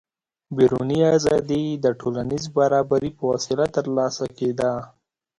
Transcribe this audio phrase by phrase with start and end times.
[0.55, 4.71] بیروني ازادي د ټولنیز برابري په وسیله ترلاسه کېده.